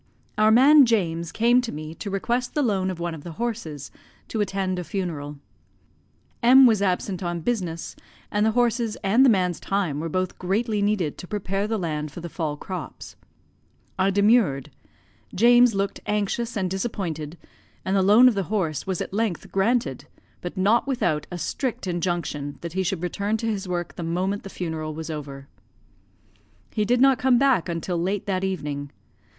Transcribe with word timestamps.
Our 0.35 0.49
man 0.49 0.87
James 0.87 1.31
came 1.31 1.61
to 1.61 1.71
me 1.71 1.93
to 1.93 2.09
request 2.09 2.55
the 2.55 2.63
loan 2.63 2.89
of 2.89 2.99
one 2.99 3.13
of 3.13 3.23
the 3.23 3.33
horses, 3.33 3.91
to 4.29 4.41
attend 4.41 4.79
a 4.79 4.83
funeral. 4.83 5.37
M 6.41 6.65
was 6.65 6.81
absent 6.81 7.21
on 7.21 7.41
business, 7.41 7.95
and 8.31 8.43
the 8.43 8.53
horses 8.53 8.95
and 9.03 9.23
the 9.23 9.29
man's 9.29 9.59
time 9.59 9.99
were 9.99 10.09
both 10.09 10.39
greatly 10.39 10.81
needed 10.81 11.19
to 11.19 11.27
prepare 11.27 11.67
the 11.67 11.77
land 11.77 12.11
for 12.11 12.19
the 12.19 12.29
fall 12.29 12.57
crops. 12.57 13.15
I 13.99 14.09
demurred; 14.09 14.71
James 15.35 15.75
looked 15.75 15.99
anxious 16.07 16.57
and 16.57 16.67
disappointed; 16.67 17.37
and 17.85 17.95
the 17.95 18.01
loan 18.01 18.27
of 18.27 18.33
the 18.33 18.45
horse 18.49 18.87
was 18.87 19.01
at 19.01 19.13
length 19.13 19.51
granted, 19.51 20.07
but 20.41 20.57
not 20.57 20.87
without 20.87 21.27
a 21.31 21.37
strict 21.37 21.85
injunction 21.85 22.57
that 22.61 22.73
he 22.73 22.81
should 22.81 23.03
return 23.03 23.37
to 23.37 23.45
his 23.45 23.67
work 23.67 23.93
the 23.95 24.01
moment 24.01 24.41
the 24.41 24.49
funeral 24.49 24.95
was 24.95 25.11
over. 25.11 25.47
He 26.73 26.85
did 26.85 27.01
not 27.01 27.19
come 27.19 27.37
back 27.37 27.69
until 27.69 27.99
late 28.01 28.25
that 28.25 28.43
evening. 28.43 28.89